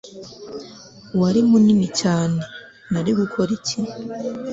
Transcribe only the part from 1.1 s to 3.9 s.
wari munini cyane! nari gukora iki